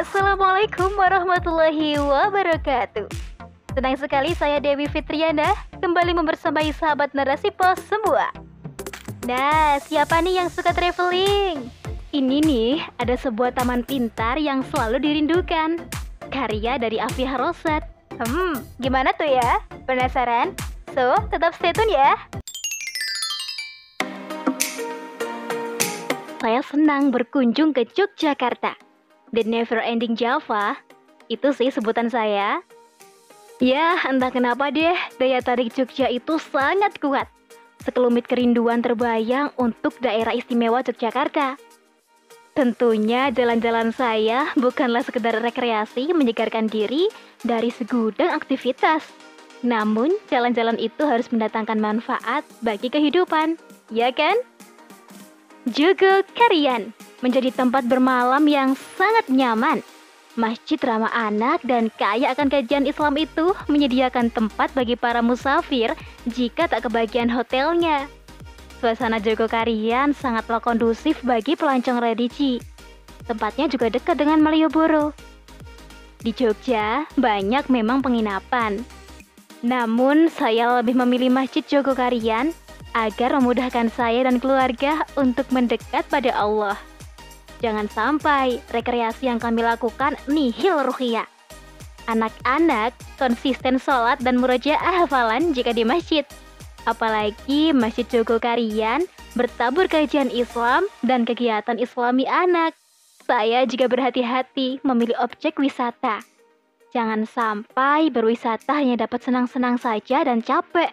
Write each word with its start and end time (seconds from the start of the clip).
Assalamualaikum 0.00 0.96
warahmatullahi 0.96 2.00
wabarakatuh. 2.00 3.04
Senang 3.76 4.00
sekali 4.00 4.32
saya 4.32 4.56
Dewi 4.56 4.88
Fitriana 4.88 5.52
kembali 5.76 6.16
membersamai 6.16 6.72
sahabat 6.72 7.12
narasi 7.12 7.52
pos 7.52 7.76
semua. 7.84 8.32
Nah, 9.28 9.76
siapa 9.84 10.24
nih 10.24 10.40
yang 10.40 10.48
suka 10.48 10.72
traveling? 10.72 11.68
Ini 12.16 12.36
nih, 12.40 12.80
ada 12.96 13.12
sebuah 13.12 13.52
taman 13.52 13.84
pintar 13.84 14.40
yang 14.40 14.64
selalu 14.72 15.04
dirindukan. 15.04 15.76
Karya 16.32 16.80
dari 16.80 16.96
Afia 16.96 17.36
Rosat. 17.36 17.84
Hmm, 18.24 18.56
gimana 18.80 19.12
tuh 19.12 19.28
ya? 19.28 19.60
Penasaran? 19.84 20.56
So, 20.96 21.12
tetap 21.28 21.52
stay 21.60 21.76
tune 21.76 21.92
ya. 21.92 22.16
Saya 26.40 26.64
senang 26.64 27.12
berkunjung 27.12 27.76
ke 27.76 27.84
Yogyakarta. 27.84 28.88
The 29.30 29.46
Never 29.46 29.78
Ending 29.78 30.18
Java, 30.18 30.74
itu 31.30 31.54
sih 31.54 31.70
sebutan 31.70 32.10
saya. 32.10 32.62
Ya, 33.62 34.00
entah 34.08 34.32
kenapa 34.32 34.72
deh, 34.72 34.96
daya 35.20 35.38
tarik 35.44 35.70
Jogja 35.76 36.08
itu 36.08 36.40
sangat 36.40 36.98
kuat. 36.98 37.28
Sekelumit 37.84 38.26
kerinduan 38.26 38.82
terbayang 38.82 39.54
untuk 39.60 39.96
daerah 40.00 40.34
istimewa 40.34 40.80
Yogyakarta. 40.80 41.60
Tentunya 42.50 43.30
jalan-jalan 43.30 43.94
saya 43.94 44.50
bukanlah 44.58 45.06
sekedar 45.06 45.38
rekreasi 45.38 46.10
menyegarkan 46.10 46.66
diri 46.66 47.06
dari 47.46 47.70
segudang 47.70 48.34
aktivitas. 48.34 49.06
Namun, 49.62 50.10
jalan-jalan 50.32 50.80
itu 50.80 51.06
harus 51.06 51.30
mendatangkan 51.30 51.78
manfaat 51.78 52.42
bagi 52.64 52.90
kehidupan, 52.90 53.60
ya 53.92 54.10
kan? 54.10 54.40
Jogo 55.68 56.24
Karian 56.32 56.96
menjadi 57.20 57.52
tempat 57.52 57.84
bermalam 57.84 58.40
yang 58.48 58.72
sangat 58.96 59.28
nyaman. 59.28 59.84
Masjid 60.32 60.80
ramah 60.80 61.12
anak 61.12 61.60
dan 61.68 61.92
kaya 62.00 62.32
akan 62.32 62.48
kajian 62.48 62.88
Islam 62.88 63.12
itu 63.20 63.52
menyediakan 63.68 64.32
tempat 64.32 64.72
bagi 64.72 64.96
para 64.96 65.20
musafir 65.20 65.92
jika 66.24 66.64
tak 66.64 66.88
kebagian 66.88 67.28
hotelnya. 67.28 68.08
Suasana 68.80 69.20
Jogokarian 69.20 70.16
sangatlah 70.16 70.64
kondusif 70.64 71.20
bagi 71.20 71.52
pelancong 71.60 72.00
religi. 72.00 72.64
Tempatnya 73.28 73.68
juga 73.68 73.92
dekat 73.92 74.16
dengan 74.16 74.40
Malioboro. 74.40 75.12
Di 76.24 76.32
Jogja, 76.32 77.04
banyak 77.20 77.68
memang 77.68 78.00
penginapan. 78.00 78.80
Namun, 79.60 80.32
saya 80.32 80.80
lebih 80.80 80.96
memilih 80.96 81.28
Masjid 81.28 81.60
Jogokarian 81.60 82.56
agar 82.94 83.38
memudahkan 83.38 83.90
saya 83.94 84.26
dan 84.26 84.42
keluarga 84.42 85.06
untuk 85.14 85.46
mendekat 85.54 86.02
pada 86.10 86.34
Allah. 86.34 86.78
Jangan 87.60 87.92
sampai 87.92 88.58
rekreasi 88.72 89.28
yang 89.28 89.36
kami 89.36 89.60
lakukan 89.60 90.16
nihil 90.26 90.80
ruhiyah. 90.88 91.28
Anak-anak 92.08 92.96
konsisten 93.20 93.76
sholat 93.76 94.18
dan 94.24 94.40
murojaah 94.40 95.04
hafalan 95.04 95.52
jika 95.52 95.70
di 95.76 95.84
masjid. 95.84 96.24
Apalagi 96.88 97.76
Masjid 97.76 98.08
Jogokarian 98.08 99.04
bertabur 99.36 99.84
kajian 99.84 100.32
Islam 100.32 100.88
dan 101.04 101.28
kegiatan 101.28 101.76
islami 101.76 102.24
anak. 102.24 102.72
Saya 103.28 103.68
juga 103.68 103.86
berhati-hati 103.86 104.82
memilih 104.82 105.14
objek 105.20 105.60
wisata. 105.60 106.24
Jangan 106.90 107.28
sampai 107.28 108.10
berwisata 108.10 108.74
hanya 108.74 109.06
dapat 109.06 109.22
senang-senang 109.22 109.78
saja 109.78 110.26
dan 110.26 110.42
capek 110.42 110.90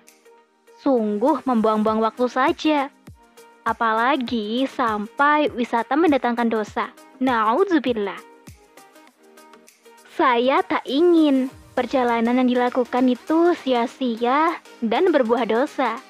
sungguh 0.82 1.46
membuang-buang 1.46 2.02
waktu 2.02 2.26
saja. 2.30 2.80
Apalagi 3.68 4.64
sampai 4.70 5.52
wisata 5.52 6.00
mendatangkan 6.00 6.48
dosa. 6.48 6.94
Nauzubillah. 7.20 8.20
Saya 10.18 10.66
tak 10.66 10.88
ingin 10.90 11.52
perjalanan 11.78 12.42
yang 12.42 12.50
dilakukan 12.50 13.06
itu 13.06 13.54
sia-sia 13.54 14.58
dan 14.82 15.14
berbuah 15.14 15.46
dosa. 15.46 16.02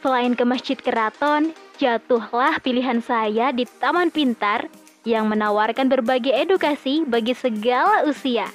Selain 0.00 0.32
ke 0.32 0.44
Masjid 0.46 0.78
Keraton, 0.80 1.52
jatuhlah 1.76 2.56
pilihan 2.64 3.04
saya 3.04 3.52
di 3.52 3.68
Taman 3.68 4.08
Pintar 4.08 4.72
yang 5.04 5.28
menawarkan 5.28 5.92
berbagai 5.92 6.32
edukasi 6.32 7.04
bagi 7.04 7.36
segala 7.36 8.08
usia. 8.08 8.48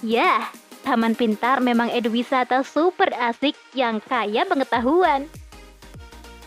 Ya, 0.00 0.48
Taman 0.84 1.16
Pintar 1.16 1.64
memang 1.64 1.88
edwisata 1.88 2.60
super 2.60 3.08
asik 3.16 3.56
yang 3.72 4.04
kaya 4.04 4.44
pengetahuan. 4.44 5.24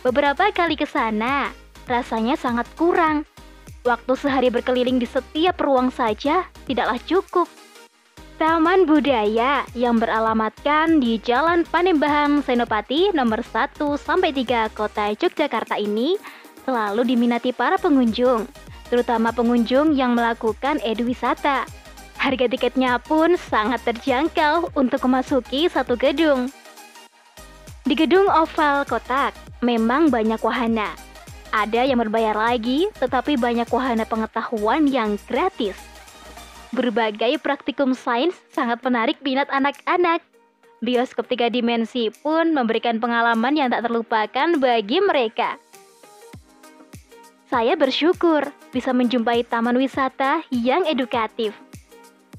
Beberapa 0.05 0.53
kali 0.53 0.77
ke 0.77 0.85
sana, 0.85 1.49
rasanya 1.89 2.37
sangat 2.37 2.69
kurang. 2.77 3.25
Waktu 3.81 4.13
sehari 4.13 4.53
berkeliling 4.53 5.01
di 5.01 5.09
setiap 5.09 5.57
ruang 5.57 5.89
saja 5.89 6.45
tidaklah 6.69 7.01
cukup. 7.09 7.49
Taman 8.37 8.85
Budaya 8.85 9.65
yang 9.73 9.97
beralamatkan 9.97 11.01
di 11.01 11.17
Jalan 11.17 11.65
Panembahan 11.65 12.45
Senopati 12.45 13.09
nomor 13.17 13.41
1 13.41 13.81
sampai 13.97 14.29
3 14.29 14.69
Kota 14.77 15.09
Yogyakarta 15.09 15.81
ini 15.81 16.21
selalu 16.61 17.01
diminati 17.09 17.49
para 17.49 17.81
pengunjung, 17.81 18.45
terutama 18.93 19.33
pengunjung 19.33 19.97
yang 19.97 20.13
melakukan 20.13 20.77
edwisata. 20.85 21.65
Harga 22.17 22.49
tiketnya 22.49 22.97
pun 22.97 23.37
sangat 23.37 23.85
terjangkau 23.85 24.73
untuk 24.73 25.05
memasuki 25.05 25.69
satu 25.69 25.93
gedung. 25.93 26.49
Di 27.85 27.93
gedung 27.93 28.27
oval 28.27 28.83
kotak, 28.83 29.37
memang 29.61 30.09
banyak 30.09 30.41
wahana. 30.41 30.97
Ada 31.53 31.87
yang 31.87 32.03
berbayar 32.03 32.35
lagi, 32.35 32.91
tetapi 32.99 33.39
banyak 33.39 33.69
wahana 33.71 34.03
pengetahuan 34.03 34.89
yang 34.89 35.15
gratis. 35.29 35.77
Berbagai 36.75 37.39
praktikum 37.39 37.95
sains 37.95 38.35
sangat 38.51 38.83
menarik 38.83 39.23
minat 39.23 39.47
anak-anak. 39.47 40.19
Bioskop 40.83 41.31
tiga 41.31 41.47
dimensi 41.47 42.11
pun 42.11 42.51
memberikan 42.51 42.99
pengalaman 42.99 43.55
yang 43.55 43.71
tak 43.71 43.87
terlupakan 43.87 44.47
bagi 44.59 44.99
mereka. 44.99 45.55
Saya 47.47 47.79
bersyukur 47.79 48.51
bisa 48.75 48.91
menjumpai 48.91 49.47
taman 49.47 49.79
wisata 49.79 50.43
yang 50.51 50.83
edukatif 50.83 51.55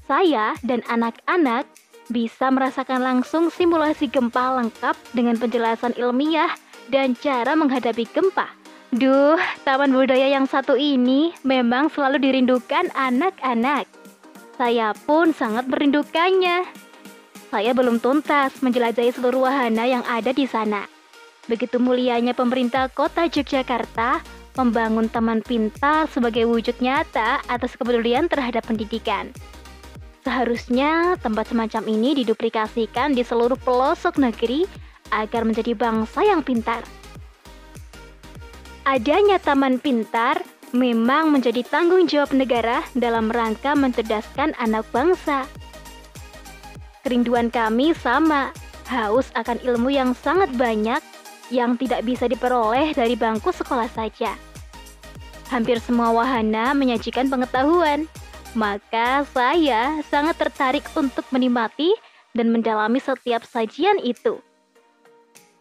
saya 0.09 0.57
dan 0.65 0.81
anak-anak 0.89 1.69
bisa 2.09 2.49
merasakan 2.49 3.05
langsung 3.05 3.53
simulasi 3.53 4.09
gempa 4.09 4.57
lengkap 4.57 4.97
dengan 5.13 5.37
penjelasan 5.37 5.93
ilmiah 6.01 6.49
dan 6.89 7.13
cara 7.13 7.53
menghadapi 7.53 8.09
gempa. 8.09 8.49
Duh, 8.89 9.37
taman 9.61 9.93
budaya 9.93 10.33
yang 10.33 10.49
satu 10.49 10.73
ini 10.73 11.37
memang 11.45 11.93
selalu 11.93 12.17
dirindukan 12.17 12.89
anak-anak. 12.97 13.85
Saya 14.57 14.97
pun 15.05 15.29
sangat 15.29 15.69
merindukannya. 15.69 16.65
Saya 17.53 17.77
belum 17.77 18.01
tuntas 18.01 18.65
menjelajahi 18.65 19.13
seluruh 19.13 19.45
wahana 19.45 19.85
yang 19.85 20.01
ada 20.09 20.33
di 20.33 20.49
sana. 20.49 20.89
Begitu 21.45 21.77
mulianya 21.77 22.33
pemerintah 22.33 22.89
kota 22.89 23.29
Yogyakarta 23.29 24.25
membangun 24.57 25.05
taman 25.13 25.45
pintar 25.45 26.09
sebagai 26.09 26.49
wujud 26.49 26.81
nyata 26.81 27.45
atas 27.45 27.77
kepedulian 27.77 28.25
terhadap 28.25 28.65
pendidikan. 28.65 29.29
Seharusnya 30.19 31.15
tempat 31.23 31.47
semacam 31.47 31.83
ini 31.87 32.23
diduplikasikan 32.23 33.15
di 33.15 33.23
seluruh 33.23 33.55
pelosok 33.63 34.19
negeri 34.19 34.67
agar 35.15 35.47
menjadi 35.47 35.73
bangsa 35.73 36.21
yang 36.27 36.43
pintar. 36.43 36.83
Adanya 38.83 39.37
taman 39.39 39.79
pintar 39.79 40.41
memang 40.75 41.33
menjadi 41.33 41.61
tanggung 41.65 42.05
jawab 42.05 42.33
negara 42.33 42.83
dalam 42.93 43.29
rangka 43.31 43.73
mencerdaskan 43.73 44.53
anak 44.59 44.85
bangsa. 44.93 45.45
Kerinduan 47.05 47.49
kami 47.49 47.95
sama, 47.95 48.51
haus 48.91 49.31
akan 49.33 49.57
ilmu 49.63 49.89
yang 49.93 50.11
sangat 50.13 50.51
banyak 50.53 51.01
yang 51.49 51.79
tidak 51.79 52.05
bisa 52.05 52.29
diperoleh 52.29 52.93
dari 52.93 53.17
bangku 53.17 53.49
sekolah 53.49 53.89
saja. 53.89 54.35
Hampir 55.49 55.81
semua 55.81 56.13
wahana 56.13 56.77
menyajikan 56.77 57.25
pengetahuan, 57.25 58.05
maka 58.57 59.25
saya 59.29 60.01
sangat 60.09 60.37
tertarik 60.41 60.85
untuk 60.97 61.25
menikmati 61.29 61.93
dan 62.33 62.49
mendalami 62.49 62.97
setiap 63.01 63.45
sajian 63.45 63.97
itu. 64.01 64.41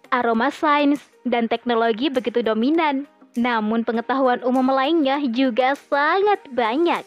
Aroma 0.08 0.48
sains 0.48 1.04
dan 1.28 1.48
teknologi 1.52 2.08
begitu 2.08 2.40
dominan, 2.40 3.04
namun 3.36 3.84
pengetahuan 3.84 4.40
umum 4.40 4.72
lainnya 4.72 5.20
juga 5.28 5.76
sangat 5.76 6.40
banyak. 6.52 7.04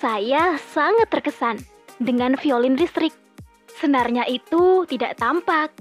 Saya 0.00 0.56
sangat 0.72 1.12
terkesan 1.12 1.60
dengan 2.00 2.34
violin 2.40 2.74
listrik. 2.74 3.12
Senarnya 3.78 4.24
itu 4.28 4.84
tidak 4.88 5.20
tampak, 5.20 5.72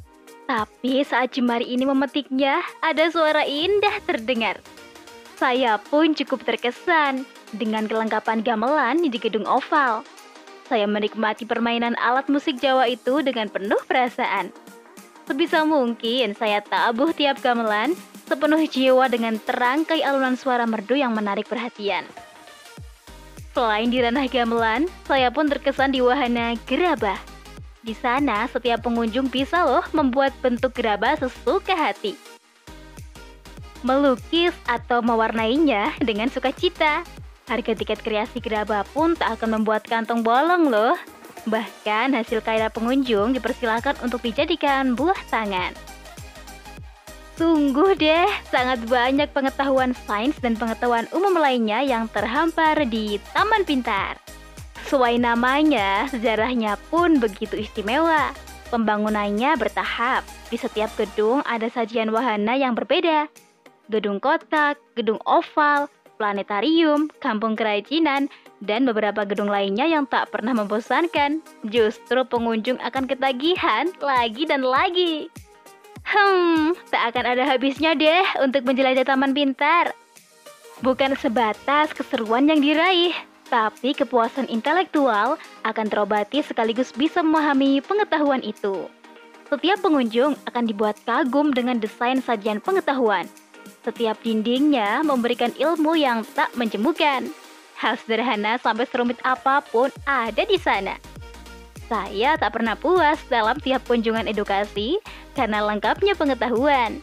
tapi 0.51 0.99
saat 1.07 1.31
jemari 1.31 1.63
ini 1.71 1.87
memetiknya, 1.87 2.59
ada 2.83 3.07
suara 3.07 3.47
indah 3.47 4.03
terdengar. 4.03 4.59
Saya 5.41 5.81
pun 5.81 6.13
cukup 6.13 6.45
terkesan 6.45 7.25
dengan 7.57 7.89
kelengkapan 7.89 8.45
gamelan 8.45 9.01
di 9.01 9.17
gedung 9.17 9.49
oval. 9.49 10.05
Saya 10.69 10.85
menikmati 10.85 11.49
permainan 11.49 11.97
alat 11.97 12.29
musik 12.29 12.61
Jawa 12.61 12.85
itu 12.85 13.25
dengan 13.25 13.49
penuh 13.49 13.81
perasaan. 13.89 14.53
Sebisa 15.25 15.65
mungkin 15.65 16.37
saya 16.37 16.61
tabuh 16.61 17.09
tiap 17.17 17.41
gamelan 17.41 17.97
sepenuh 18.29 18.61
jiwa 18.69 19.09
dengan 19.09 19.41
terangkai 19.41 20.05
alunan 20.05 20.37
suara 20.37 20.69
merdu 20.69 20.93
yang 20.93 21.17
menarik 21.17 21.49
perhatian. 21.49 22.05
Selain 23.57 23.89
di 23.89 23.97
ranah 23.97 24.29
gamelan, 24.29 24.85
saya 25.09 25.33
pun 25.33 25.49
terkesan 25.49 25.89
di 25.89 26.05
wahana 26.05 26.53
gerabah. 26.69 27.17
Di 27.81 27.97
sana, 27.97 28.45
setiap 28.45 28.85
pengunjung 28.85 29.25
bisa 29.33 29.65
loh 29.65 29.83
membuat 29.89 30.37
bentuk 30.45 30.77
gerabah 30.77 31.17
sesuka 31.17 31.73
hati. 31.73 32.30
Melukis 33.81 34.53
atau 34.69 35.01
mewarnainya 35.01 35.97
dengan 36.01 36.29
sukacita. 36.29 37.01
Harga 37.49 37.73
tiket 37.73 37.99
kreasi 38.05 38.37
gerabah 38.37 38.85
pun 38.93 39.17
tak 39.17 39.41
akan 39.41 39.61
membuat 39.61 39.83
kantong 39.89 40.21
bolong 40.21 40.69
loh. 40.69 40.95
Bahkan 41.49 42.13
hasil 42.13 42.45
karya 42.45 42.69
pengunjung 42.69 43.33
dipersilakan 43.33 43.97
untuk 44.05 44.21
dijadikan 44.21 44.93
buah 44.93 45.17
tangan. 45.33 45.73
Sungguh 47.41 47.97
deh, 47.97 48.29
sangat 48.53 48.85
banyak 48.85 49.25
pengetahuan 49.33 49.97
sains 50.05 50.37
dan 50.37 50.53
pengetahuan 50.53 51.09
umum 51.09 51.41
lainnya 51.41 51.81
yang 51.81 52.05
terhampar 52.13 52.77
di 52.85 53.17
Taman 53.33 53.65
Pintar. 53.65 54.21
Sesuai 54.85 55.17
namanya, 55.17 56.05
sejarahnya 56.13 56.77
pun 56.93 57.17
begitu 57.17 57.57
istimewa. 57.57 58.29
Pembangunannya 58.69 59.57
bertahap. 59.57 60.21
Di 60.53 60.61
setiap 60.61 60.93
gedung 60.99 61.41
ada 61.49 61.65
sajian 61.71 62.13
wahana 62.13 62.53
yang 62.53 62.77
berbeda. 62.77 63.25
Gedung 63.91 64.23
kotak, 64.23 64.79
gedung 64.95 65.19
oval, 65.27 65.91
planetarium, 66.15 67.11
kampung 67.19 67.59
kerajinan, 67.59 68.31
dan 68.63 68.87
beberapa 68.87 69.27
gedung 69.27 69.51
lainnya 69.51 69.83
yang 69.83 70.07
tak 70.07 70.31
pernah 70.31 70.55
membosankan. 70.55 71.43
Justru 71.67 72.23
pengunjung 72.23 72.79
akan 72.79 73.09
ketagihan 73.11 73.91
lagi 73.99 74.47
dan 74.47 74.63
lagi. 74.63 75.27
Hmm, 76.07 76.71
tak 76.87 77.13
akan 77.13 77.35
ada 77.35 77.43
habisnya 77.45 77.91
deh 77.93 78.25
untuk 78.39 78.63
menjelajah 78.63 79.03
taman 79.03 79.35
pintar. 79.35 79.91
Bukan 80.81 81.13
sebatas 81.19 81.93
keseruan 81.93 82.49
yang 82.49 82.63
diraih, 82.63 83.13
tapi 83.51 83.91
kepuasan 83.91 84.47
intelektual 84.47 85.35
akan 85.67 85.85
terobati 85.91 86.41
sekaligus 86.41 86.89
bisa 86.95 87.21
memahami 87.21 87.83
pengetahuan 87.83 88.41
itu. 88.41 88.89
Setiap 89.51 89.83
pengunjung 89.83 90.39
akan 90.47 90.63
dibuat 90.63 90.95
kagum 91.03 91.51
dengan 91.51 91.75
desain 91.75 92.23
sajian 92.23 92.63
pengetahuan. 92.63 93.27
Setiap 93.81 94.21
dindingnya 94.21 95.01
memberikan 95.01 95.49
ilmu 95.57 95.97
yang 95.97 96.21
tak 96.37 96.53
menjemukan. 96.53 97.33
Hal 97.81 97.97
sederhana 97.97 98.61
sampai 98.61 98.85
serumit 98.85 99.17
apa 99.25 99.65
pun 99.65 99.89
ada 100.05 100.45
di 100.45 100.57
sana. 100.61 101.01
Saya 101.89 102.37
tak 102.37 102.55
pernah 102.55 102.77
puas 102.77 103.17
dalam 103.27 103.57
tiap 103.59 103.81
kunjungan 103.89 104.29
edukasi 104.29 105.01
karena 105.33 105.65
lengkapnya 105.65 106.13
pengetahuan. 106.13 107.01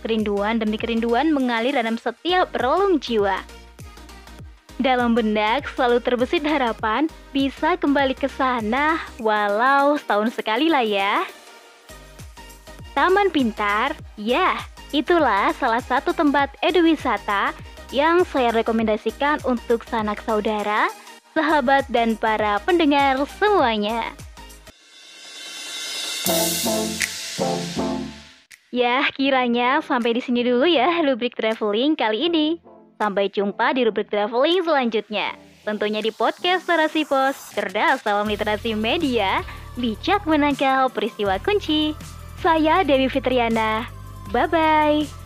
Kerinduan 0.00 0.58
demi 0.58 0.80
kerinduan 0.80 1.28
mengalir 1.28 1.76
dalam 1.76 2.00
setiap 2.00 2.50
relung 2.56 2.98
jiwa. 2.98 3.44
Dalam 4.80 5.14
benak 5.14 5.70
selalu 5.76 6.02
terbesit 6.02 6.42
harapan 6.42 7.06
bisa 7.30 7.78
kembali 7.78 8.16
ke 8.18 8.26
sana 8.26 8.98
walau 9.22 9.94
setahun 10.00 10.34
sekali 10.34 10.66
lah 10.72 10.82
ya. 10.82 11.22
Taman 12.96 13.30
Pintar, 13.30 13.94
ya, 14.18 14.58
itulah 14.94 15.50
salah 15.58 15.82
satu 15.82 16.14
tempat 16.14 16.54
eduwisata 16.62 17.50
yang 17.90 18.22
saya 18.22 18.54
rekomendasikan 18.54 19.42
untuk 19.42 19.82
sanak 19.82 20.22
saudara, 20.22 20.86
sahabat, 21.34 21.82
dan 21.90 22.14
para 22.14 22.62
pendengar 22.62 23.18
semuanya. 23.26 24.14
Ya, 28.74 29.06
kiranya 29.14 29.82
sampai 29.82 30.18
di 30.18 30.22
sini 30.22 30.42
dulu 30.42 30.66
ya 30.66 31.02
rubrik 31.02 31.34
traveling 31.34 31.94
kali 31.94 32.30
ini. 32.30 32.46
Sampai 32.98 33.30
jumpa 33.30 33.74
di 33.74 33.86
rubrik 33.86 34.10
traveling 34.10 34.62
selanjutnya. 34.62 35.34
Tentunya 35.62 36.02
di 36.02 36.10
podcast 36.10 36.66
Narasi 36.66 37.06
Pos, 37.06 37.34
cerdas 37.54 38.02
dalam 38.02 38.26
literasi 38.26 38.74
media, 38.74 39.46
bijak 39.78 40.26
menangkal 40.26 40.90
peristiwa 40.90 41.38
kunci. 41.38 41.94
Saya 42.42 42.82
Dewi 42.82 43.08
Fitriana. 43.08 43.93
Bye-bye. 44.34 45.23